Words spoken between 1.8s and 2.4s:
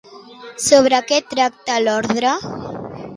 l'ordre?